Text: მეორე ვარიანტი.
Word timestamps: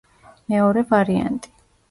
მეორე 0.53 0.85
ვარიანტი. 0.95 1.55